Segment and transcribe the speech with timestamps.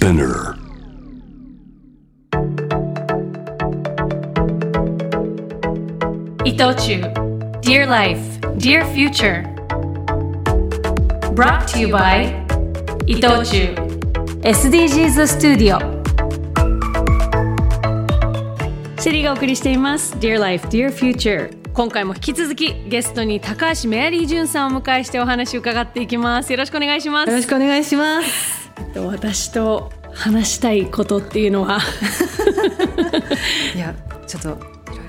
[0.00, 0.56] Spinner.
[6.42, 7.02] 伊藤忠
[7.60, 9.44] Dear Life, Dear Future.
[11.34, 12.32] Brought to you by
[13.06, 13.74] 伊藤忠
[14.40, 15.78] SDGs スタジオ
[18.98, 20.16] シェリーがお送りしています。
[20.16, 21.54] Dear Life, Dear Future.
[21.74, 26.50] 今回も引き続きゲストに高橋メアリージュンさんをお迎えしてお話を伺っていきます。
[26.50, 27.28] よろしくお願いします。
[27.28, 28.60] よろしくお願いします。
[28.80, 31.78] えっと私と話したいことっていうのは。
[33.74, 33.94] いや、
[34.26, 34.58] ちょっといろい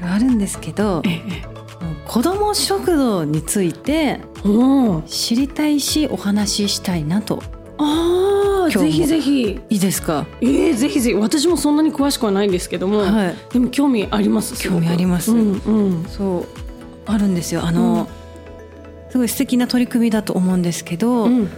[0.04, 1.04] ろあるんですけど、
[2.08, 4.22] 子ども食堂について
[5.08, 7.44] 知りたいしお話ししたいなと。
[7.78, 8.84] あー今日も。
[8.84, 9.60] ぜひぜひ。
[9.70, 10.26] いいですか？
[10.40, 11.16] えー、ぜひぜひ。
[11.16, 13.36] 私もそんなに詳しくはないんですけども、はい。
[13.52, 15.34] でも興味あります興味あります。
[15.34, 16.06] うんうん。
[16.06, 16.46] そう
[17.06, 17.66] あるんですよ。
[17.66, 18.08] あの、
[19.10, 21.50] すごい素敵な取り組みだと思うんですけど、うん。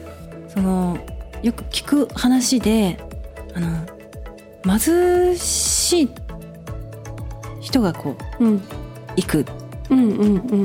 [0.52, 0.98] その
[1.44, 2.98] よく聞く話で、
[3.56, 6.10] あの貧しい
[7.62, 8.62] 人がこううん。
[9.16, 9.42] 行く。
[9.42, 9.46] っ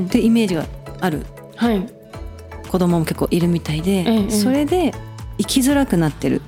[0.09, 0.65] てイメージが
[1.01, 1.25] ある。
[1.55, 1.87] はい。
[2.69, 4.93] 子供も結構いるみたいで、ええそれで
[5.37, 6.41] 生きづらくなってる。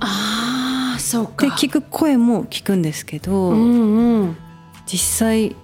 [0.00, 1.46] ああそうか。
[1.46, 4.36] って聞く声も聞くんですけど、うんうん。
[4.86, 5.56] 実際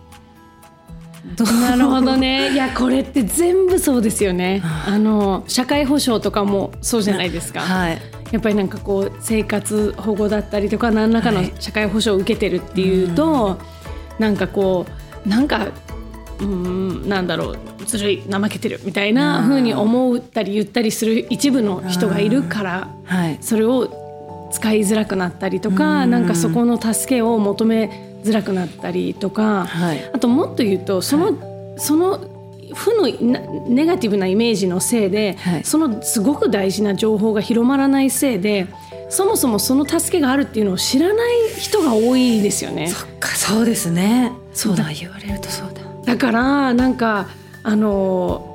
[1.36, 1.46] どう？
[1.60, 2.52] なるほどね。
[2.52, 4.62] いやこれって全部そうですよね。
[4.86, 11.52] あの社会保障とかもそうじゃないですか、はいやっぱりなんかこう生活保護だったりとか何らかのはい。
[11.58, 13.58] 社会保障を受けてるっていうと、
[14.18, 14.86] なんかこ
[15.24, 15.68] うなんか
[16.38, 23.38] うーんなんだろうずるい怠けてるみたいな風に思ったり言ったりする一部の人がいるからはい。
[23.40, 30.10] それを使いづらくなったりとかなんかそこの助けを求めづらくなったりとかはい。
[30.12, 32.20] あともっと言うとその、その
[32.74, 35.64] 負のなネガティブなイメージのせいで、はい。
[35.64, 38.66] そのすごく大事な情報が広まらないせいで
[39.08, 42.88] そもそもその助けがあるっていうのを知らない人が多いですよね。
[42.88, 44.32] そっかそうですね。
[44.52, 45.80] そうだだ言われるとそうだ。
[46.04, 47.28] だからなんか
[47.62, 48.46] あの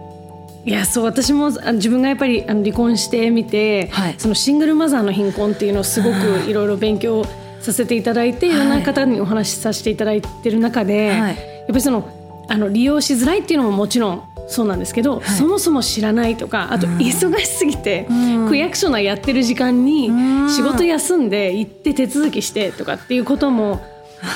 [0.65, 4.15] いやそう私もあ自分がやっぱりあの離婚してみて、はい。
[4.17, 7.25] そのシングルマザーの貧困っていうのをすごくいろいろ勉強
[7.59, 11.19] させていただいて、い、ろんな方にお話しさせていただいてる中で、はい。
[11.19, 11.35] やっ
[11.67, 12.07] ぱりその
[12.47, 18.07] あの利用しづらいっていうのももちろんそうなんですけど、そもそも知らないとかあと忙しすぎて、
[18.47, 20.49] 区役所のやってる時間にん。
[20.49, 23.81] 仕事休んで行って手続きしてとかっていうことも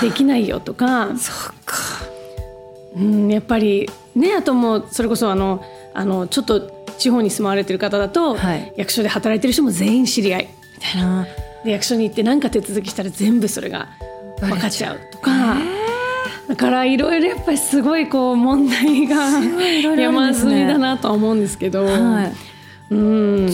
[0.01, 1.15] できないよとか。
[1.17, 1.77] そっか。
[2.95, 8.73] うん、やっぱりねあともうそれこそあのあのちょっと地方に住まわれてる方だと、はい。
[8.77, 10.49] 役所で働いてる人も全員知り合い。
[10.77, 11.21] みたいな。
[11.21, 11.25] あ
[11.63, 13.89] で役所に行って何か手続きしたら全部それが
[14.39, 15.57] 分かっちゃうとか。
[16.49, 19.39] だからいろいろやっぱりすごいこう問題が
[19.95, 22.33] 山積みだなとは思うんですけど、はい。
[22.89, 23.49] うん。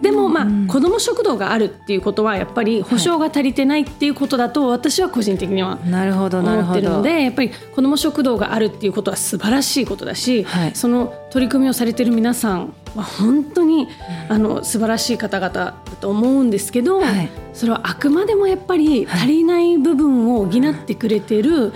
[0.00, 10.74] でもまあ、子ども食堂があるっていうことはやっぱり保障が足りてないっていうことだと私は個人的にはなるほどなる思ってるのほどでやっぱり子ども食堂があるっていうことは素晴らしいことだし、はい。
[10.74, 13.88] その取り組みをされてる皆さんは本当に、
[14.28, 17.28] あの素晴らしい方々だと思うんですけど、はい。
[17.52, 21.74] それはあくまでもやっぱり足りない部分を補ってくれてる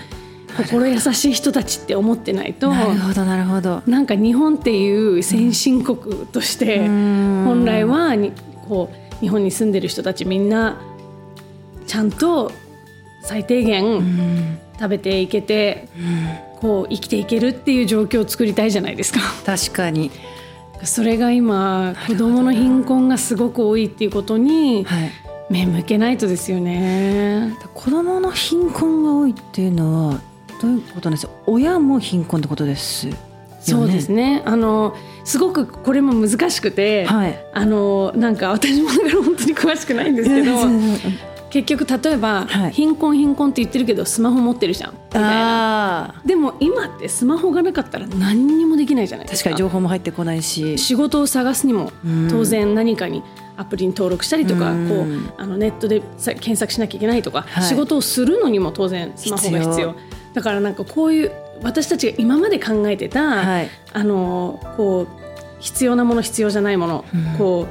[0.57, 2.69] 心優しい人たちって思ってないと。
[2.69, 3.81] なるほどなるほど。
[3.87, 7.45] なんか日本っていう先進国としてん。
[7.45, 8.31] 本来はに
[8.67, 10.81] こう日本に住んでる人たちみんな
[11.87, 12.51] ちゃんと
[13.21, 15.87] 最低限食べていけて
[16.59, 19.19] こう生きていけるっていう状況を作りたいじゃないですか。
[19.45, 20.11] 確かに。
[20.83, 22.27] それが今子ど。
[22.27, 25.11] もの貧困がすごく多いっていうことにはい。
[25.49, 27.55] 目向けないとですよね。
[27.73, 30.21] 子供の貧困が多いっていうのは
[30.63, 31.27] どういうことなんです？
[31.27, 33.19] か親も貧困ってことですよね。
[33.59, 34.41] そうですね。
[34.45, 37.45] あのすごくこれも難しくて、はい。
[37.53, 40.51] あのなんか私もだから本当に詳しくないんですけど
[41.49, 42.71] 結局例えば、はい。
[42.71, 44.91] 貧困貧困って言ってるけどスマホ持ってるじゃん。
[44.91, 46.15] みたいな。
[46.15, 49.51] あでも今ってスマホがなかったら何にもできないじゃないーですか。
[49.51, 50.77] 確かに情報も入ってこないし。
[50.77, 52.27] 仕事を探すにもうん。
[52.29, 53.23] 当然何かに
[53.55, 54.89] アプリに登録したりとか、うん。
[54.89, 57.63] こうあのネットでさ検索しなきゃいけないとか、はい。
[57.63, 59.95] 仕事をするのにも当然スマホが必要
[60.33, 61.31] だからなんかこういう
[61.61, 63.69] 私たちが今まで考えてた、はい。
[63.93, 65.07] あのこう
[65.59, 67.37] 必要なもの必要じゃないもの、うん。
[67.37, 67.67] こ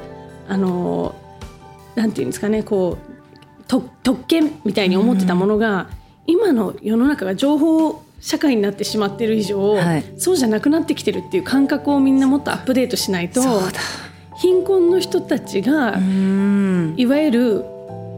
[0.47, 1.15] うあの
[1.95, 5.87] なんていうんですかねこうと特権みたいに思ってたものが、
[6.25, 10.03] 今の世の中が情報社会になってしまっている以上、はい。
[10.17, 13.41] そうじゃなくなってきてるっていう感覚をみんなもっとアップデートしないと
[14.37, 16.93] 貧困の人たちが、うん。
[16.97, 17.65] いわゆる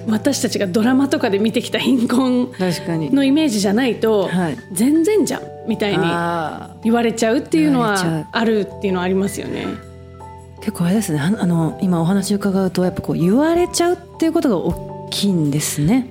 [0.08, 4.58] 私たちがドラマとかで見てきた貧困のイメージじゃないと、はい。
[4.72, 9.66] 全然じゃんみたいにあ言われちゃうっていうのはあるっていうのはありますよね。
[9.66, 9.96] ー
[10.60, 11.20] 結構あれですね。
[11.20, 16.08] あの今お話伺うとやっぱこう言われちゃうっていうことが大きいんですね。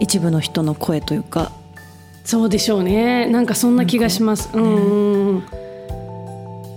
[0.00, 1.52] 一部の人の声というか。
[2.24, 3.26] そうでしょうね。
[3.26, 4.48] なんかそんな気がします。
[4.54, 5.44] うんうん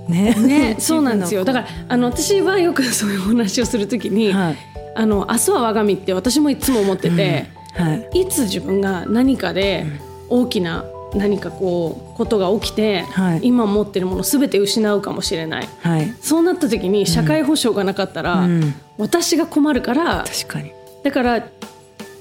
[0.10, 0.36] ね。
[0.36, 1.46] ね そうなんですよ。
[1.46, 4.56] だからあの私はよくそういうお話をするときに、はい
[4.98, 7.46] あの明日は我が身って私もいつも思ってて、
[7.76, 8.22] はい。
[8.22, 9.86] いつ自分が何かで
[10.28, 13.42] 大きな何かこうことが起きて、はい。
[13.44, 15.70] 今持ってるもの全て失うかもしれない。
[15.82, 16.14] はい。
[16.20, 18.74] そうなった時に社会保障がなかったら、うん。
[18.98, 20.72] 私が困るから確かに。
[21.04, 21.48] だから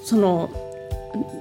[0.05, 0.50] その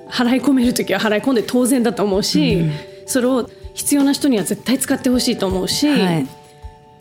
[0.10, 2.64] 払い込める時は払い込んで当然だと思うし、
[3.06, 6.28] それを必要な人には絶対使ってほしいと思うし、はい。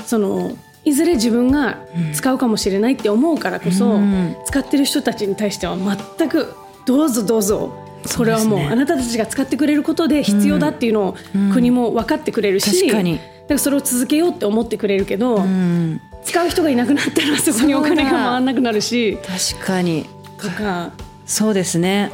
[0.05, 0.51] その
[0.85, 1.79] いずれ自分が
[2.13, 4.37] 使うかもしれないって思うからこそ、うん。
[4.45, 5.77] 使ってる人たちに対しては
[6.19, 6.55] 全く
[6.87, 7.73] どうぞどうぞ。
[8.17, 11.17] これはもうあなたたちが使ってくれることで必要だっていうのを
[11.53, 13.17] 国も分かってくれるし、確かに。
[13.17, 16.01] だからそれを続けようって思ってくれるけど、うん。
[16.23, 19.19] 使う人がいなくなったらそこにお金が回らなくなるし
[19.53, 20.07] 確かに。
[20.39, 20.93] とか。
[21.27, 22.13] そうですね。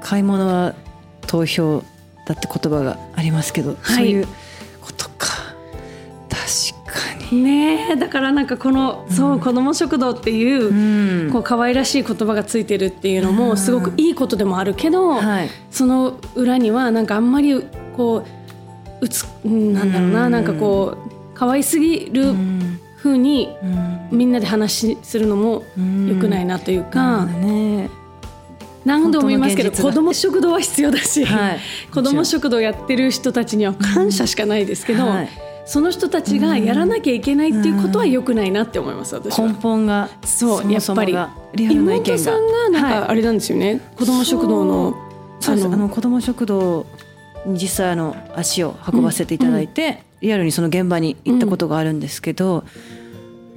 [0.00, 0.74] 買い物は
[1.26, 1.82] 投票
[2.26, 3.96] だって言葉がありますけど、はい。
[3.96, 4.28] そういう
[7.34, 7.90] ね。
[7.92, 11.32] えだからなんかこの、そう子ども食堂っていう、うん。
[11.32, 15.48] こう可愛らしい言葉がついてるっていうのもすごくいいことでもあるけど、はい。
[15.70, 17.62] その裏にはなんかあんまり
[17.96, 18.24] こ
[19.00, 20.32] ううつうんなんだろうな、うん。
[20.32, 22.80] なんかこう可愛すぎるうん。
[22.98, 24.08] 風にうん。
[24.10, 25.62] みんなで話するのも
[26.08, 27.90] 良くないなというか、ね。
[28.84, 31.58] 何度も言いますけど子ども食堂は必要だし、はい。
[31.92, 39.46] 子ども食堂やってる人たちには感謝しかないですけど、はいその人たちがやらなきゃいけないっていうことは良くないなって思います私は。
[39.48, 39.52] 根。
[39.52, 42.14] 本がそうやっぱリアルな意見が。
[42.14, 42.92] 妹さんがなんはい。
[43.02, 44.94] かあれなんですよね、子ども食堂の
[45.46, 46.86] ああのの子ども食堂
[47.46, 52.64] に実際あの足を運ばせていただいて、リアルにその現場に行ったことがあるんですけど、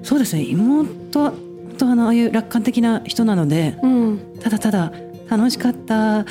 [0.03, 0.43] そうですね。
[0.43, 1.39] 妹は本
[1.77, 4.19] 当あのああいう楽観的な人なのでうん。
[4.41, 4.91] ただただ
[5.29, 6.19] 楽しかった。
[6.19, 6.25] あ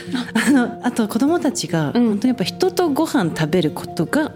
[0.51, 2.09] のあと子どもたちがうん。
[2.11, 4.33] 本当にやっぱ人とご飯食べることが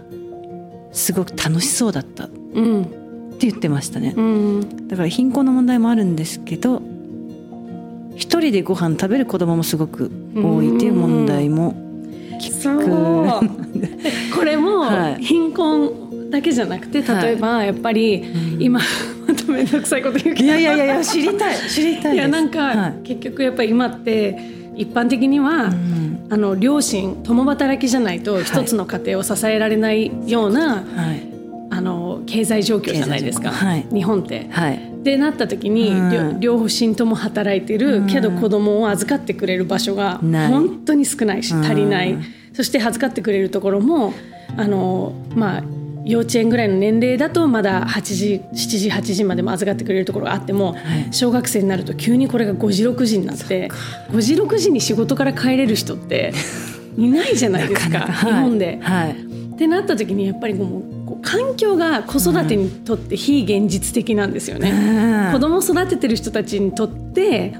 [0.95, 2.25] すごく楽しそうだった。
[2.25, 3.05] ってうん
[3.37, 4.13] 言ってましたね。
[4.15, 4.87] うん。
[4.87, 6.81] だから貧困の問題もあるんですけど
[8.15, 11.75] 一人でご飯食べる子供もすごく多いっていう問題も
[12.39, 12.79] そう。
[14.35, 15.23] これもはい。
[15.23, 18.23] 貧困だけじゃなくて例えばやっぱり
[18.59, 18.79] 今
[19.27, 20.45] また面倒くさいこと言うけど。
[20.45, 22.93] いやいやいや知りたい知りたいいやなんか、はい。
[23.03, 26.27] 結局やっぱり今って一般的には、うん。
[26.27, 31.21] あの両親共働きじゃないと一つの家庭を支えられないような、はい。
[31.69, 33.85] あの経済状況じゃないですか、はい。
[33.93, 34.47] 日本って。
[34.49, 34.75] はい。
[34.75, 36.39] ってなった時に、うん。
[36.39, 38.07] 両両親とも働いてる、うん。
[38.07, 41.63] けど子供を預かってくれる場所が本当に少ないしうん。
[41.63, 42.17] 足りない、
[42.53, 44.13] そして預かってくれるところも
[44.57, 45.63] あのまあ
[46.05, 50.79] 幼稚園ぐらいの年齢だとまだ8時7時8時までも預かってくれるところがあっても、は
[51.09, 51.13] い。
[51.13, 53.69] 小学生になると急にこれが5時6時になって
[54.11, 56.33] 5時6時に仕事から帰れる人って
[56.97, 58.25] いないじゃないですかなかなか。
[58.25, 58.79] 日本で。
[58.81, 59.11] はい。
[59.55, 64.71] ってなった時にやっぱりもう環境が子育てにとって非現実的なんですよね。
[64.71, 65.33] うん。
[65.33, 67.55] 子供を育ててる人たちにとって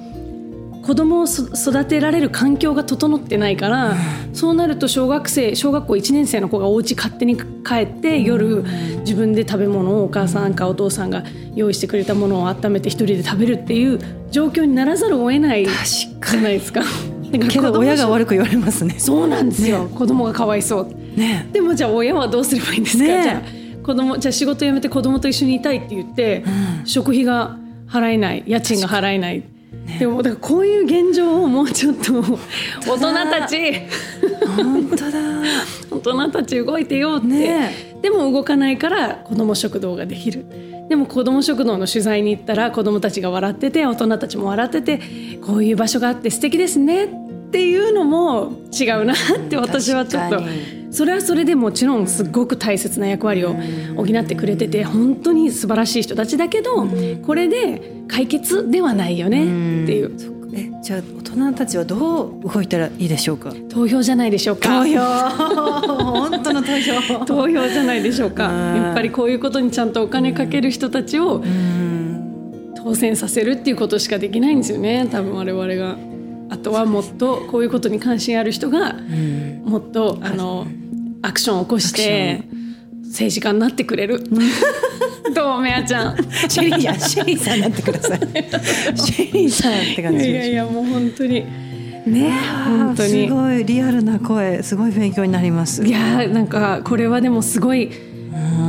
[0.86, 3.96] 子供をそ育てられる環境が整ってないから、
[4.34, 7.44] そうなると小学生小学校1年生の子がお家勝手に帰
[7.86, 8.64] って夜
[9.00, 11.24] 自分で食べ物をお母さんかお父さんが
[11.56, 14.00] 用意してくれたものを温めて一人で食べるっていう
[14.30, 16.84] 状況にならざるを得ないじ確ゃないですか。
[17.50, 18.94] けど親が悪く言われますね。
[19.00, 21.20] そうなんですよ、子供がかわいそう。
[21.20, 21.50] ね。
[21.52, 23.10] でもじゃあ親はどうすればいいんですか、ね。
[23.10, 23.42] えじゃあ
[23.84, 26.86] 子供じゃあ仕事辞めて子供と一緒にいたいって言って、うん。
[26.86, 27.58] 食費が
[27.90, 29.44] 払えない家賃が払えない、
[30.00, 32.14] でもだからこういう現状をもうちょっと
[32.88, 33.58] 大人たち。
[34.58, 35.20] 本当だ。
[35.92, 37.96] 大人たち動いてよって、ね。
[38.02, 40.46] でも動かないから子ども食堂ができる。
[40.90, 45.00] でも子ども食堂の取材に行ったら子どもたちが笑ってて大人たちも笑ってて
[45.44, 47.08] こういう場所があって素敵ですねっ
[47.52, 49.16] ていうのも違うなっ
[49.50, 50.42] て私はちょっと
[50.96, 53.54] それはそれでもちろんすごく大切な役割を
[53.96, 56.88] 補ってくれてて本当に素晴らしい人たちだけど
[57.26, 60.12] これで解決ではないよねっていう。
[60.54, 63.52] えじゃあ大人たちはどう動いたらいいでしょうか？
[63.70, 64.84] 投票じゃないでしょうか。
[64.84, 65.02] 投票。
[66.30, 67.26] 本当の投票。
[67.26, 68.48] 投票じゃないでしょうか。
[68.48, 68.84] うん。
[68.84, 72.74] やっぱりこういうことにちゃんとお金かける人たちをうん。
[72.78, 75.98] 当選させるっていうことしかできないんですよね多分我々が。
[76.50, 79.64] あとはもっとこういうことに関心ある人がうん。
[79.66, 80.68] もっとあの
[81.22, 82.44] アクションを起こして
[83.06, 84.24] 政治家になってくれる。
[85.34, 86.18] どうめあちゃん。
[86.48, 88.20] シェリーやシェリーさんになってください。
[88.96, 91.44] シェリーさんって感いじやいやいやもう本当に。
[92.06, 92.32] ね
[92.66, 93.28] 本当に。
[93.28, 95.84] すごいリアルな声すごい勉強になります。
[95.84, 97.90] いやーなんかこれはでもすごい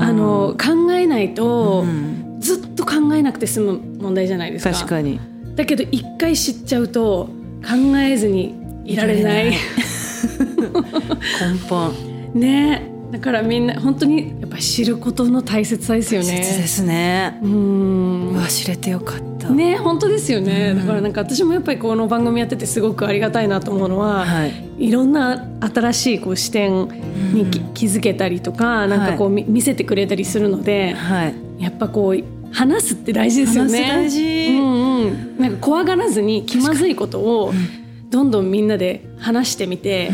[0.01, 2.13] あの考えないとうん。
[2.39, 4.73] ずっと考えなくて済む問題じゃないですか。
[4.73, 5.19] 確かに。
[5.57, 7.29] だけど一回知っちゃうと
[7.67, 8.55] 考えずに
[8.85, 9.51] いられない。
[9.51, 9.59] 根
[11.69, 11.93] 本。
[12.35, 12.97] ね。
[13.11, 16.27] だからみんな本当にやっぱり知ることの大切さですよね。
[16.27, 17.39] 切ですね。
[17.43, 18.37] うん。
[18.37, 19.49] 忘れてよかった。
[19.51, 24.53] ね本当ですよね、だからなんか私もやっぱりこの番組やっててすごくありがたいなと思うのは、はい。
[24.79, 26.89] い、ろんな新しいこう視点
[27.33, 31.35] にき、気づけたりとかなんかこう、み見せてくれたりするのではい。
[31.59, 32.17] やっぱこう
[32.53, 33.85] 話すって大事ですよね。
[33.85, 34.47] 話す大事。
[34.49, 37.53] うんうん、なんか怖がらずに気まずいことを
[38.11, 40.11] どんどんみんなで話してみて、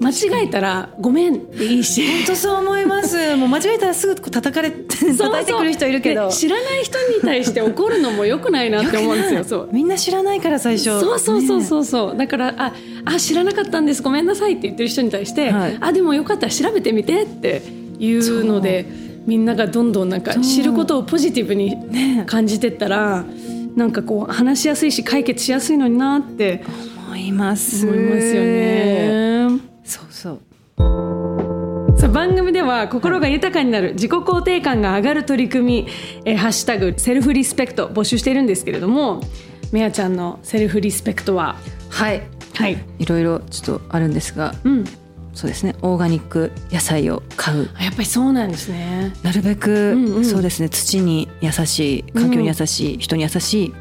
[0.00, 2.02] 間違えたらごめんでいいし。
[2.06, 3.16] 本当そう思います。
[3.36, 6.28] もう間違えたらすぐ叩かれ叩いてくる人いるけど。
[6.28, 9.44] で知らない人に対して怒るのも良くないなって思うんですよ。
[9.44, 9.68] そう。
[9.72, 11.00] みんな知らないから最初。
[11.00, 12.72] そうそうそうねそうそう、だからあ
[13.04, 14.02] あ知らなかったんです。
[14.02, 15.76] ごめんなさいって言ってる人に対して、はい。
[15.80, 17.62] あでもよかったら調べてみてって
[17.98, 18.86] いうので
[19.26, 22.24] みんながどんどんなんか知ることをポジティブにね。
[22.26, 23.24] 感じてったら
[23.76, 26.64] なんかこう話しやすいし解決しやすいのになって
[27.06, 27.86] 思います。
[27.86, 29.48] 思いますよね。
[29.84, 30.40] そうそう。
[32.12, 35.88] 番組では心が豊かになる自己肯定感が上がる取り組み
[36.24, 39.20] 「えーハッシュタグセルフリスペクト」募集しているんですけれども
[39.70, 41.56] めやちゃんのセルフリスペクトは？
[41.88, 42.22] はい。
[42.56, 44.84] はい、いろいろちょっとあるんですがうん、
[45.34, 45.74] そうですね。
[45.82, 47.70] オーガニック野菜を買う。
[47.74, 49.12] あやっぱりそうなんですね。
[49.22, 50.24] なるべく、うんうん。
[50.24, 50.68] そうですね。
[50.68, 53.74] 土に優しい環境に優しい、人に優しい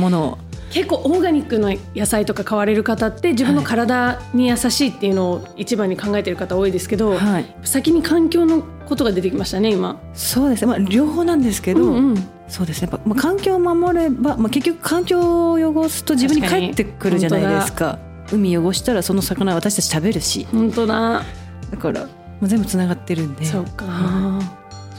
[0.00, 0.38] ものを。
[0.70, 7.56] 結構オーガニックの野菜とか買われる方って自分の体に優しいっていうのを一番に考えてる方多いですけど、はい。
[7.62, 10.00] 先に環境のことが出てきましたね今。
[10.14, 12.28] そうですね、まあ、両方なんですけど、うんうん。
[12.48, 12.88] そうですね。
[12.90, 16.42] やっぱ、まあ、環境を守れば、まあ、結局環境を汚すと自分に。
[16.42, 17.98] 返ってくるじゃないですか
[18.32, 21.22] 海汚したらその魚は私たち食べるし本当だ。
[21.70, 22.08] だからも
[22.42, 23.84] う全部つながってるんでそうか。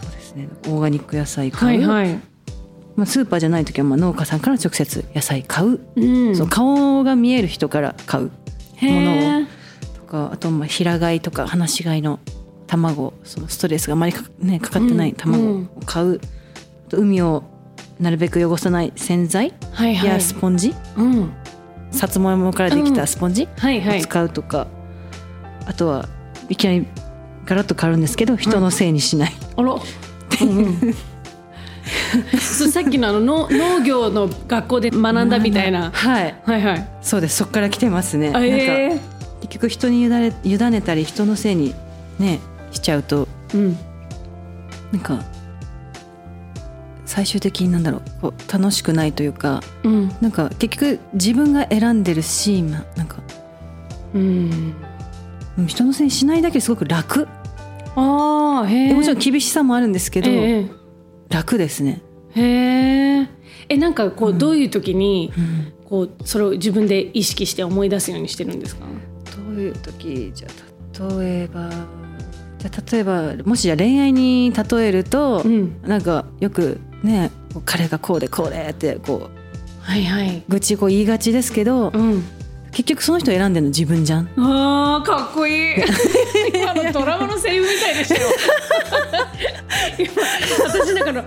[0.01, 2.19] そうですねオーガニック野菜買う、はいはい。
[2.95, 6.35] まあ、スーパーじゃない時はまあ農家さんから直接野菜買う、うん。
[6.35, 8.31] その顔が見える人から買う
[8.75, 9.47] へものー
[9.95, 12.19] とかあとまあ平飼いとか放し飼いの
[12.65, 16.19] 卵そのストレスがあまりか,、ね、かかってない卵を買う、
[16.87, 17.43] あと海を
[17.99, 20.09] なるべく汚さない洗剤はいはい。
[20.09, 21.31] やスポンジ、うん。
[21.91, 24.01] さつまいもからできたスポンジをはいはい。
[24.01, 24.67] 使うとか、
[25.65, 26.07] あとは
[26.49, 26.85] いきなり
[27.45, 29.73] ガラッと変わるんですけど人のせいにしない、あら。
[29.73, 30.95] うんうん
[32.39, 35.91] さっきのあの農農業の学校で学んだみたいな。
[35.93, 36.87] はいはいはい。
[37.01, 39.01] そうですそこから来てますね、あなんえか
[39.41, 41.73] 結局人に委ね委ねたり人のせいに
[42.19, 42.39] ね
[42.71, 43.77] しちゃうとーうん。
[44.91, 45.23] なんか
[47.07, 50.11] 最終的になんだろうこう楽しくないというかうん。
[50.21, 53.17] なんか結局自分が選んでるしまなんか
[54.13, 54.73] うん。
[55.57, 57.27] うん人のせいにしないだけですごく楽
[57.95, 60.67] ああ、へもちろん厳しさもあるんですけど、ええ
[61.29, 62.03] 楽ですね、
[62.35, 63.29] へえ。
[63.67, 68.85] え、なんかこう、どういう時に、うんこう、それを自分で意識して思い出すようにしてるんですか？
[69.35, 70.31] どういう時？
[70.35, 71.69] じゃあ例えば
[72.59, 75.81] じゃあ例えばもしじゃあ恋愛に例えると、うん。
[75.83, 77.31] なんかよくね
[77.65, 79.29] 彼がこうでこうでってこ
[79.81, 80.37] はいはい。
[80.39, 82.23] う愚痴こう言いがちですけど、うん。
[82.71, 85.75] 結局その人選んでるの自分じゃんああ、かっこいい。
[86.53, 88.27] 今のドラマのセリフみたいでしたよ。
[89.97, 90.11] 今、
[90.69, 91.25] 私なんかの。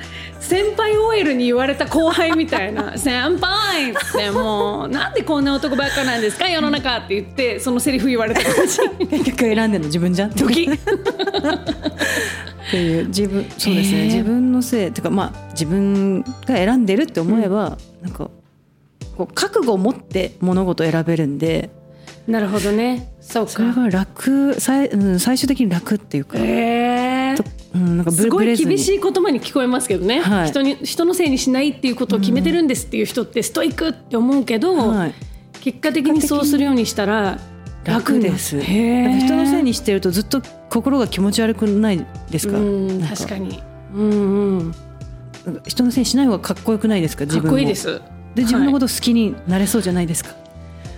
[0.50, 9.06] 先輩 OL に言われた後輩みたいな「先輩!」ってもう「なんでこんな男ばっかなんですか世の中」って言ってそのセリフ言われた感じ。
[9.06, 10.78] 結局選んでるの自分じゃんドキッっ
[12.68, 13.06] ていう。
[13.06, 14.04] 自分そうですね、へー。
[14.06, 14.86] 自分のせい。
[14.88, 18.28] っていうかまあ自分が選んでるって思えば、なんか
[19.16, 21.70] こう覚悟を持って物事を選べるんで。
[22.26, 23.12] なるほどね。
[23.20, 23.52] そうか。
[23.52, 26.89] それは楽最,、うん、最終的に楽っていうか、えと
[27.74, 30.48] うん、なんかブすごい厳しい言葉に聞こえますけどね、はい。
[30.48, 35.14] 人に人のせいにしないっていうことを決めてるんですっていう人ってストイックって思うけど、はい、
[35.60, 37.38] 結果的にそうするようにしたら
[37.84, 38.60] 楽です。
[38.60, 42.58] 人のせいにしてるとずっと心が気持ち悪くないですか？
[43.08, 43.62] 確かに。
[43.94, 44.74] うんうん。
[45.66, 47.24] 人のせいにしない方がかっこよくないですか？
[47.26, 48.00] かっ自分もこいいです。
[48.34, 50.30] で自分のこはいと好きになれそうじゃないですか、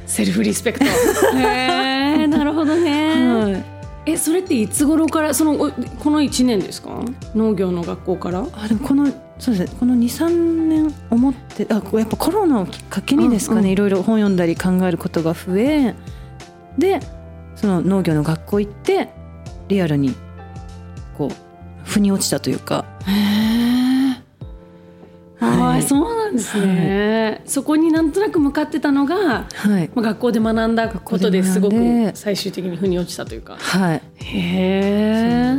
[0.07, 0.85] セルフリスペクト。
[0.85, 3.72] へえ なるほどね、はい
[4.05, 7.01] えそれっていつ頃からそのおこの1年ですか？
[7.35, 8.47] 農業の学校から？
[8.53, 9.07] あでもこの
[9.39, 9.77] そうですね。
[9.79, 13.71] この23年思ってあやっぱコロナをきっかけにですかね、うんうん。
[13.73, 15.95] いろいろ本読んだり考えることが増え
[16.79, 17.01] で
[17.55, 19.11] その農業の学校行って
[19.69, 20.15] リアルに
[21.17, 21.35] こう
[21.89, 22.85] 腑に落ちたというか。
[23.07, 23.82] へえ
[25.43, 25.83] はい。
[25.83, 29.91] そうなんですね、そこになんとなく向かってたのが、はい。
[29.95, 31.77] まあ、学校で学んだことですごく
[32.15, 33.57] 最終的に腑に落ちたというか。
[33.59, 34.03] はい。
[34.17, 35.59] へえ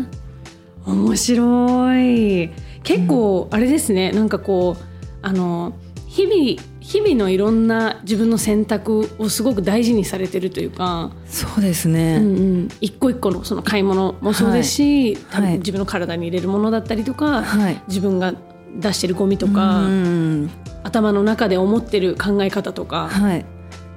[0.86, 2.50] 面白い。
[2.84, 4.12] 結構あれですね。
[4.12, 4.84] なんかこう
[5.22, 5.74] あの
[6.08, 15.58] 日々日々のいろんな自分の選択をすごく大事にされてるというか、そうですね、うんうん、一個一個のその買い物もそうですし、はい。
[15.60, 17.82] 自分の体に入れるものだったりとか、はい。
[17.88, 18.34] 自分が
[18.80, 20.50] 出してるゴミとか、うん。
[20.84, 23.46] 頭の中で思ってる考え方とか、はい。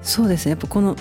[0.02, 0.50] そうですね。
[0.50, 0.97] やっぱこの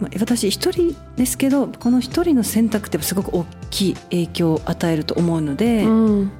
[0.00, 6.32] まあ私一人ですけどこの一人の選択ってすごく大きい影響を与えると思うので、うん。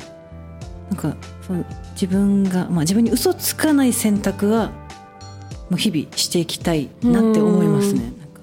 [0.91, 4.67] なんかその自分が、まあ、自分に嘘つかない選択は
[5.71, 8.01] もう日々していきたいなって思いますね。
[8.01, 8.41] なんか。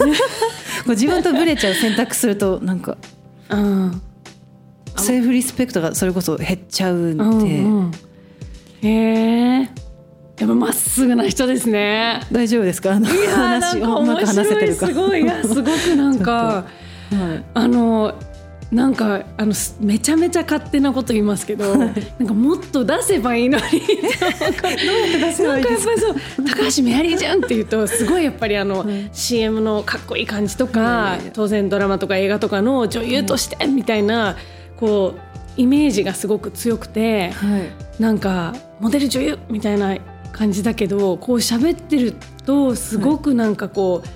[0.84, 2.96] こう自分とブレちゃう選択するとなんか
[3.50, 4.02] うん
[5.00, 7.92] セルフリスペクトがそれこそ減っちゃうんで、うんうん
[8.82, 8.88] へ
[9.62, 9.68] え
[10.38, 12.22] やっぱまっすぐな人ですね。
[12.32, 12.92] 大丈夫ですか？
[12.92, 14.86] あの話かをうまく面話せてるか？
[14.86, 15.28] すごい。
[15.42, 16.64] すごくなんかは
[17.34, 17.44] い。
[17.52, 18.14] あの
[18.72, 21.92] なんかあのすめちゃめちゃ勝手なこと言いますけど、なん
[22.26, 23.64] かもっと出せばいいのに。
[23.68, 24.94] ないんかやっぱ
[25.68, 26.14] りそう
[26.46, 34.36] 高橋メアリーじゃんって言うとすごいやっぱりあの、CM のかっこいい感じとか、当然ドラマとか映画とかの女優としてみたいな、
[34.80, 37.70] こうイメージがすごく強くてはい。
[38.02, 39.98] なんかモデル女優みたいな
[40.32, 42.14] 感じだけどこう喋ってる
[42.46, 44.08] とすごくなんかこう、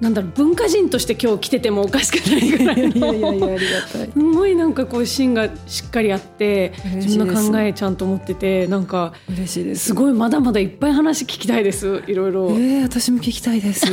[0.00, 4.10] なんだろう文化人として今日来ててもおかしくないぐらいのいやいやいやありがたい。
[4.12, 9.86] すごいなんかこう芯がしっかりあって自分の考えちゃんと持っててなんか嬉しいです。
[9.86, 13.86] すごいまだまだいっぱい話聞きたいですいろいろ、えー、私も聞きたいです。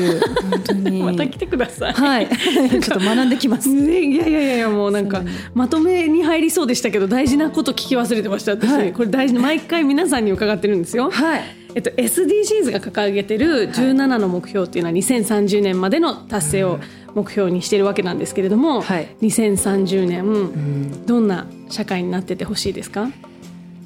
[0.50, 1.02] 本当に。
[1.04, 1.94] また来てください。
[1.94, 2.28] はい。
[2.30, 3.70] ちょっと学んできます。
[3.70, 5.24] ね、いやいやいやもうなんか
[5.56, 11.10] まとめに入りそうでしたけど大事なこと聞き忘れてました私、はいこれ大事な毎回皆さんに伺ってるんですよ。
[11.10, 11.65] はい。
[11.76, 16.80] えっと、SDGs が掲げてる17の目標っていうのは2030年までの達成を
[17.14, 21.06] 目標にしているわけなんですけれども、はい2030年、うん。
[21.06, 23.10] どんな社会になっててほしいですか？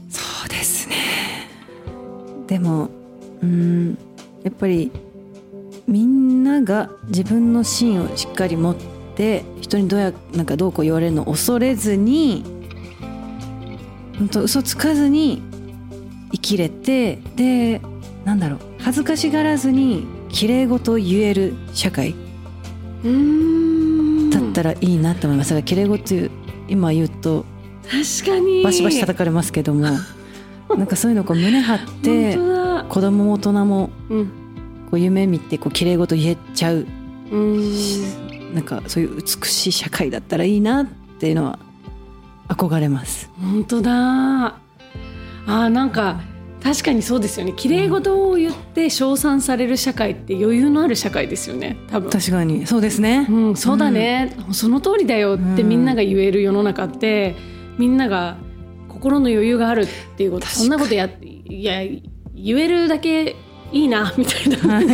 [0.10, 0.96] そうですね。
[2.48, 2.89] でも、
[3.42, 3.98] うん、
[4.44, 4.92] やっぱり
[5.87, 8.75] みんなが自分の芯をしっかり持っ
[9.16, 12.44] て人にどうやなんかどうこう言われるのを恐れずに、
[14.20, 15.42] 本当嘘つかずに
[16.31, 17.81] 生きれてで
[18.25, 22.15] なんだろう恥ずかしがらずに綺麗事を言える社会
[23.03, 24.29] うん。
[24.29, 25.51] だったらいいなと思います。
[25.51, 26.29] だから綺麗事
[26.68, 27.46] 今言うと
[27.89, 28.63] 確かに。
[28.63, 29.87] バシバシ叩かれますけども
[30.77, 32.37] なんかそういうのをこう胸張って
[32.89, 34.25] 子供も大人もうん。
[34.92, 36.85] こう夢見てこう綺麗事言えちゃう
[37.31, 37.74] うん。
[38.53, 40.85] なんかそういう美しい社会だったらいいなっ
[41.20, 41.59] ていうのは
[42.48, 43.29] 憧れます。
[43.39, 44.55] 本当だ
[45.45, 46.21] あーなんか
[46.61, 47.53] 確かにそうですよね。
[47.55, 51.77] 綺麗事を言って称賛される社会って余裕のある社会ですよね。
[51.89, 52.09] 多分。
[52.09, 52.67] 確かに。
[52.67, 53.25] そうですね。
[53.29, 57.35] うん、そうだね、その通りだよってみんなが言える世の中って、
[57.77, 58.37] みんなが
[58.89, 60.47] 心の余裕があるっていうこと。
[60.47, 61.81] そんなことやいや
[62.35, 63.37] 言えるだけ
[63.71, 64.85] いいな みたいな、はい。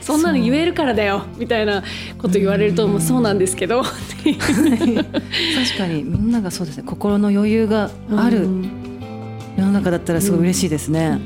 [0.00, 1.82] そんなの言えるからだよみたいな
[2.16, 3.82] こと言われると、もうそうなんですけど。
[3.82, 3.98] 確
[5.76, 6.04] かに。
[6.04, 6.84] みんながそうですね。
[6.86, 8.44] 心の余裕がある。
[8.44, 8.89] うん
[9.60, 11.20] 世の中だったらすごい嬉しいですね。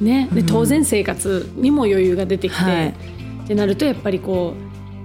[0.00, 0.46] ね、でうん。
[0.46, 2.88] 当然生活にも余裕が出てきて、はい。
[2.88, 2.92] っ
[3.46, 4.54] てなるとやっぱりこ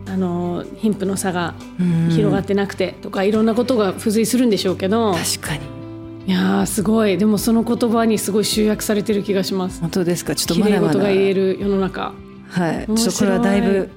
[0.07, 2.09] うあの貧富の差がうん。
[2.09, 5.77] 広がってなくてとか、いろんなことが付随するんでしょうけど確かに。
[6.27, 7.17] いやーすごい。
[7.17, 9.79] でもその言葉にすごい集約されてる気がします。
[9.79, 10.35] 本当ですか？
[10.35, 10.81] ちょっと綺麗まだ。
[10.81, 12.13] まだ事が言える世の中。
[12.49, 12.85] はい。
[12.85, 13.89] ちょっとこれはだいぶむ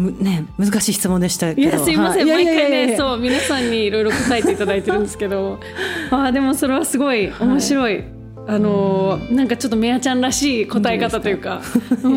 [0.00, 1.68] ね難しい質問でしたけど。
[1.68, 2.44] いやすいません、はい。
[2.44, 5.60] 毎回ねそう皆さんにいろいろ答えていただいてるんですけど。
[6.10, 8.04] あーでもそれはすごい面白い、
[8.46, 11.62] あのーなんかちょっとメアちゃんらしい答え方というか。
[12.02, 12.08] う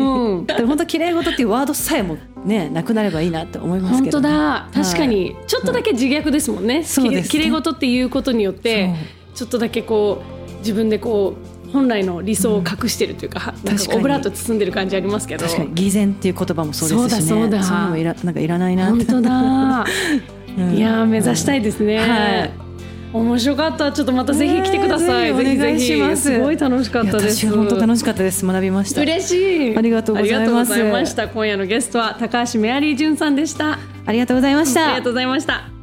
[0.42, 0.46] ん。
[0.46, 4.68] でも本当綺麗事っていうワードさえもねなくなればいいなって思います本当けど、ね、だ。
[4.72, 7.28] 確かにちょっとだけ自虐ですもんね、そうですね。
[7.28, 8.90] きれい事っていうことによって
[9.34, 15.44] ちょっとだけこう自分でこう本来の理想を隠してるというか,は、なん確かオブラート包んでる感じありますけど。
[15.44, 17.62] 確かに偽善っていう言葉もそうですしねそうだ。
[17.62, 19.84] そうだもいらなんかいらないな本当だ。
[20.56, 20.74] うん。
[20.74, 22.50] いやー目指したいですね、はい。
[23.12, 23.92] 面白かった。
[23.92, 26.22] ちょっとまたぜひ来てください、ねえぜひお願いぜひします。
[26.22, 27.50] すごい楽しかったです。
[27.50, 28.46] 本当楽しかったです。
[28.46, 29.00] 学びました。
[29.02, 30.40] 嬉しいありがとうございます。
[30.40, 33.78] ありがとうございました今夜のゲストは高橋メアリー潤さんでした。
[34.06, 34.86] ありがとうございました。
[34.86, 35.73] ありがとうございました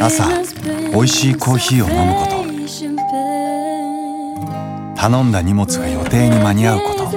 [0.00, 0.24] 朝
[0.92, 2.38] 美味しいコーヒーを飲むこと。
[4.96, 7.08] 頼んだ荷物が予定に間に合うこと。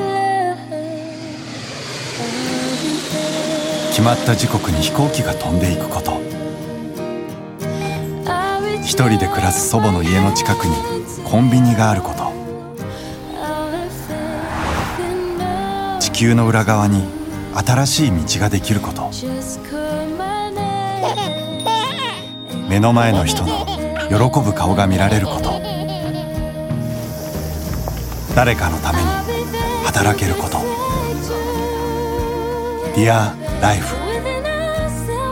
[3.90, 6.22] 決まった時刻に飛行機が飛んでいくこと。
[8.84, 10.76] 一人で暮らす祖母の家の近くに
[11.24, 12.32] コンビニがあること。
[16.00, 17.04] 地球の裏側に
[17.54, 19.12] 新しい道ができること。
[22.72, 23.66] 目の前の人の
[24.08, 25.60] 喜ぶ顔が見られること。
[28.34, 29.06] 誰かのために
[29.84, 30.60] 働けること。
[32.96, 33.94] Dear Life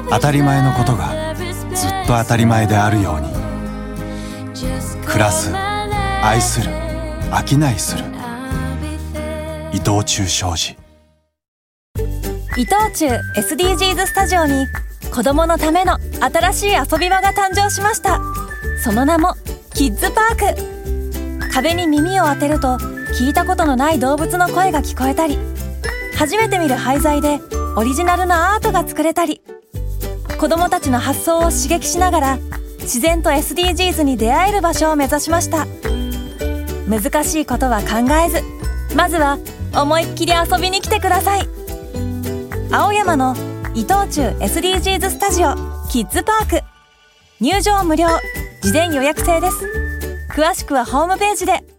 [0.10, 1.34] 当たり前のことが
[1.74, 3.30] ずっと当たり前であるように。
[5.06, 6.74] 暮らす愛する
[7.32, 8.04] 商いする。
[9.72, 10.76] 伊藤忠商事。
[12.58, 14.66] 伊藤忠 SDGs スタジオに。
[15.20, 18.22] 子供のための新しい遊び場が誕生しました。
[18.82, 19.36] その名も
[19.74, 21.52] キッズパーク。
[21.52, 22.78] 壁に耳を当てると
[23.20, 25.38] 聞いたことのない動物の声が聞こえたり
[26.18, 27.42] 初めて見る廃材で
[27.76, 29.42] オリジナルのアートが作れたり
[30.40, 32.38] 子供たちの発想を刺激しながら
[32.80, 35.68] 自然と SDGs に出会える場所を目指しました。
[36.88, 38.42] 難しいことは考えず
[38.96, 39.38] まずは
[39.76, 41.50] 思いっきり遊びに来てください。
[42.72, 43.36] 青山の
[43.80, 45.56] 伊藤忠 SDGs スタジオ
[45.90, 46.62] キッズパーク。
[47.40, 48.10] 入場無料。
[48.62, 49.56] 事前予約制です。
[50.30, 51.79] 詳しくはホームページで。